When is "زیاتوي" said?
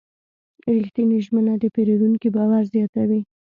2.73-3.21